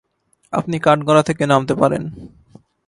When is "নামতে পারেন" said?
1.45-2.03